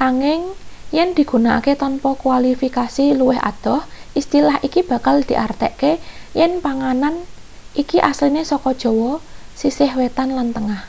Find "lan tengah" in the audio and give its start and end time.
10.36-10.82